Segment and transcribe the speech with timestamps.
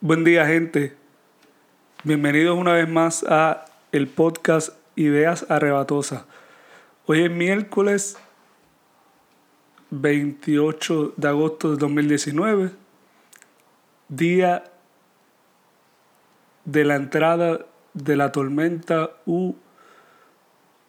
[0.00, 0.94] Buen día, gente.
[2.04, 6.22] Bienvenidos una vez más a el podcast Ideas Arrebatosas.
[7.06, 8.16] Hoy es miércoles
[9.90, 12.70] 28 de agosto de 2019,
[14.08, 14.62] día
[16.64, 19.54] de la entrada de la tormenta U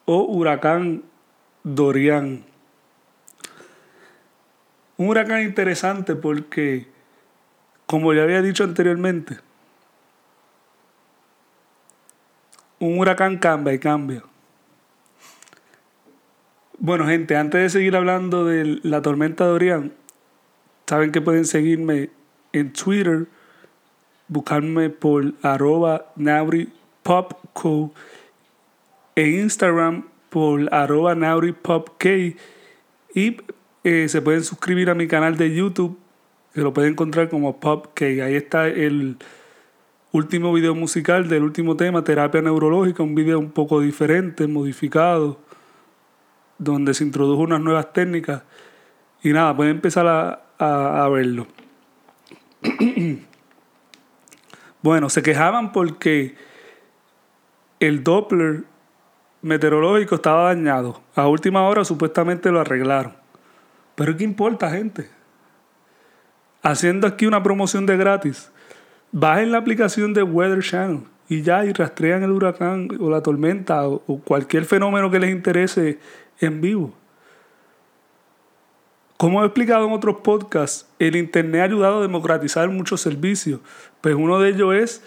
[0.05, 1.01] o huracán
[1.63, 2.45] Dorian.
[4.97, 6.98] Un huracán interesante porque
[7.89, 9.39] como ya había dicho anteriormente,
[12.77, 14.21] un huracán cambia y cambia.
[16.77, 19.91] Bueno, gente, antes de seguir hablando de la tormenta Dorian,
[20.85, 22.11] saben que pueden seguirme
[22.53, 23.25] en Twitter,
[24.27, 27.91] buscarme por arroba nauripopco,
[29.15, 32.05] en Instagram por arroba nauripopk
[33.15, 33.37] y
[33.83, 35.97] eh, se pueden suscribir a mi canal de YouTube
[36.53, 39.17] que lo pueden encontrar como Pop Ahí está el
[40.11, 45.39] último video musical del último tema, Terapia Neurológica, un video un poco diferente, modificado,
[46.57, 48.43] donde se introdujo unas nuevas técnicas.
[49.21, 51.47] Y nada, pueden empezar a, a verlo.
[54.81, 56.35] bueno, se quejaban porque
[57.79, 58.63] el Doppler
[59.41, 61.01] meteorológico estaba dañado.
[61.15, 63.13] A última hora supuestamente lo arreglaron.
[63.95, 65.18] Pero ¿qué importa, gente?
[66.61, 68.51] Haciendo aquí una promoción de gratis.
[69.11, 73.87] Bajen la aplicación de Weather Channel y ya, y rastrean el huracán o la tormenta
[73.87, 75.99] o, cualquier fenómeno que les interese
[76.39, 76.93] en vivo.
[79.15, 83.59] Como he explicado en otros podcasts, el Internet ha ayudado a democratizar muchos servicios.
[84.01, 85.03] Pues uno de ellos es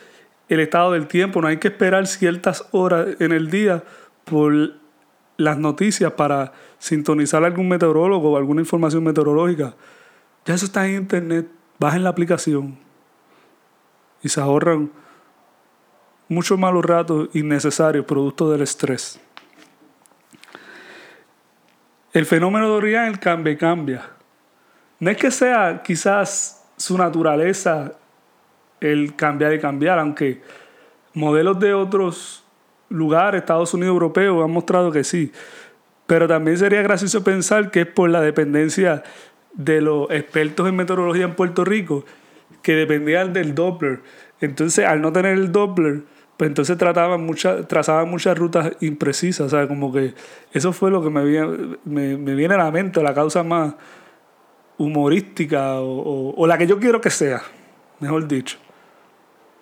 [0.48, 1.40] el estado del tiempo.
[1.40, 3.82] No hay que esperar ciertas horas en el día
[4.24, 4.74] por
[5.38, 9.74] las noticias para sintonizar algún meteorólogo o alguna información meteorológica.
[10.44, 11.48] Ya eso está en internet.
[11.78, 12.78] Bajen la aplicación
[14.22, 14.90] y se ahorran
[16.28, 19.20] muchos malos ratos innecesarios producto del estrés.
[22.12, 24.10] El fenómeno de Orián cambia cambia.
[25.00, 27.92] No es que sea quizás su naturaleza
[28.80, 30.42] el cambiar y cambiar, aunque
[31.14, 32.44] modelos de otros
[32.88, 35.32] lugares, Estados Unidos, europeos, han mostrado que sí.
[36.06, 39.02] Pero también sería gracioso pensar que es por la dependencia
[39.54, 42.04] de los expertos en meteorología en Puerto Rico
[42.62, 44.00] que dependían del Doppler.
[44.40, 46.02] Entonces, al no tener el Doppler,
[46.36, 49.52] pues entonces trataban muchas, trazaban muchas rutas imprecisas.
[49.52, 50.14] O como que
[50.52, 53.74] eso fue lo que me viene, me, viene a la mente, la causa más
[54.78, 57.42] humorística o, o, la que yo quiero que sea,
[58.00, 58.58] mejor dicho.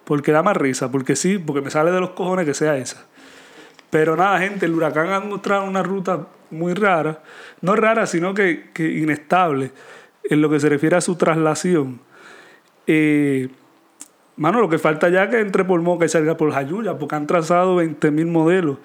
[0.05, 3.07] Porque da más risa, porque sí, porque me sale de los cojones que sea esa.
[3.91, 7.23] Pero nada, gente, el huracán ha mostrado una ruta muy rara,
[7.61, 9.73] no rara, sino que, inestable
[10.25, 12.01] en lo que se refiere a su traslación.
[12.87, 13.49] Eh,
[14.37, 17.27] mano, lo que falta ya que entre por Moca y salga por Jayuya, porque han
[17.27, 18.79] trazado 20.000 modelos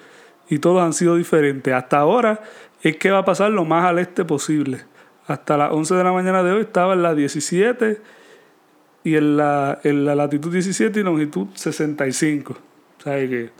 [0.48, 1.72] y todos han sido diferentes.
[1.72, 2.40] Hasta ahora
[2.82, 4.84] es que va a pasar lo más al este posible.
[5.26, 8.00] Hasta las 11 de la mañana de hoy estaba en la 17
[9.04, 12.52] y en la, en la latitud 17 y longitud 65.
[12.98, 13.50] O sea que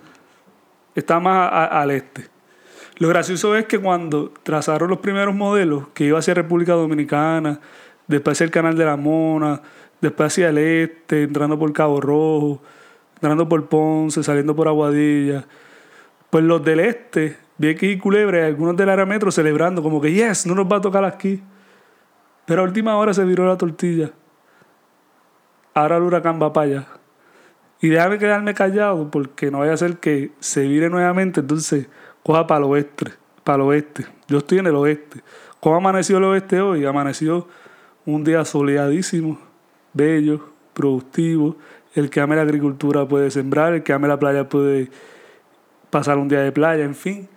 [0.96, 2.28] está más al este.
[2.98, 7.60] Lo gracioso es que cuando trazaron los primeros modelos, que iba hacia República Dominicana,
[8.06, 9.60] después hacia el Canal de la Mona,
[10.00, 12.62] después hacia el este, entrando por Cabo Rojo,
[13.14, 15.44] entrando por Ponce, saliendo por Aguadilla,
[16.30, 20.46] pues los del este, Vieques y Culebre, algunos del área metro celebrando, como que, yes,
[20.46, 21.42] no nos va a tocar aquí.
[22.46, 24.10] Pero a última hora se viró la tortilla.
[25.74, 26.86] Ahora el huracán va para allá.
[27.81, 31.88] Y déjame quedarme callado porque no vaya a ser que se vire nuevamente, entonces
[32.22, 33.12] coja para el oeste,
[33.44, 34.06] para el oeste.
[34.28, 35.20] Yo estoy en el oeste.
[35.60, 36.84] ¿Cómo amaneció el oeste hoy?
[36.84, 37.48] Amaneció
[38.06, 39.38] un día soleadísimo,
[39.92, 41.56] bello, productivo.
[41.94, 44.91] El que ame la agricultura puede sembrar, el que ame la playa puede
[45.91, 47.28] pasar un día de playa, en fin.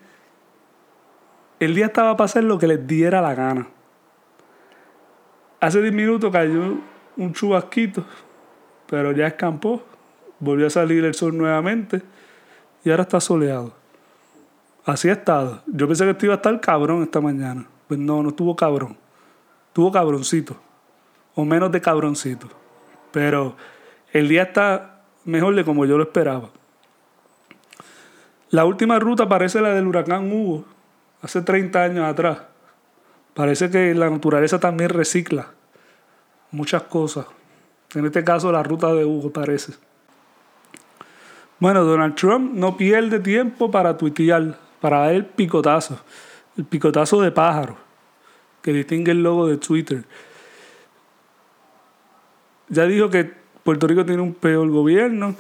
[1.59, 3.67] El día estaba para hacer lo que les diera la gana.
[5.59, 6.77] Hace 10 minutos cayó
[7.17, 8.06] un chubasquito,
[8.88, 9.83] pero ya escampó.
[10.39, 12.01] Volvió a salir el sol nuevamente
[12.83, 13.74] y ahora está soleado.
[14.86, 15.62] Así ha estado.
[15.68, 17.68] Yo pensé que esto iba a estar cabrón esta mañana.
[17.88, 18.97] Pues no, no estuvo cabrón.
[19.68, 20.56] Estuvo cabroncito.
[21.36, 22.47] O menos de cabroncito.
[23.12, 23.56] Pero
[24.12, 26.50] el día está mejor de como yo lo esperaba.
[28.51, 30.65] La última ruta parece la del huracán Hugo,
[31.21, 32.39] hace 30 años atrás.
[33.36, 35.51] Parece que la naturaleza también recicla
[36.51, 37.27] muchas cosas.
[37.94, 39.74] En este caso la ruta de Hugo parece.
[41.59, 46.00] Bueno, Donald Trump no pierde tiempo para tuitear para dar el picotazo,
[46.57, 47.75] el picotazo de pájaro
[48.61, 50.03] que distingue el logo de Twitter.
[52.69, 53.31] Ya dijo que
[53.63, 55.35] Puerto Rico tiene un peor gobierno,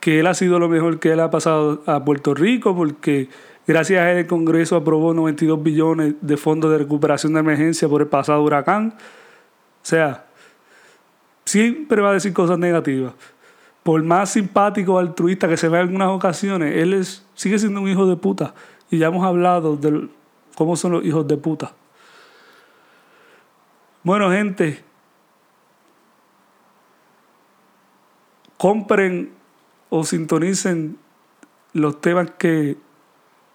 [0.00, 3.28] que él ha sido lo mejor que él ha pasado a Puerto Rico, porque
[3.66, 8.02] gracias a él el Congreso aprobó 92 billones de fondos de recuperación de emergencia por
[8.02, 8.94] el pasado huracán.
[8.96, 10.26] O sea,
[11.44, 13.14] siempre va a decir cosas negativas.
[13.84, 17.80] Por más simpático o altruista que se vea en algunas ocasiones, él es, sigue siendo
[17.80, 18.54] un hijo de puta.
[18.90, 20.08] Y ya hemos hablado de
[20.56, 21.72] cómo son los hijos de puta.
[24.02, 24.82] Bueno, gente,
[28.56, 29.32] compren
[29.90, 30.98] o sintonicen
[31.74, 32.76] los temas que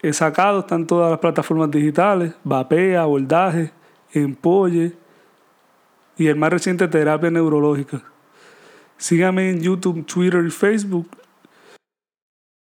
[0.02, 0.60] he sacado.
[0.60, 3.72] Están todas las plataformas digitales, Vapea, Abordaje,
[4.12, 4.96] Empolle
[6.16, 8.02] y el más reciente Terapia Neurológica.
[9.00, 11.08] Síganme en YouTube, Twitter y Facebook,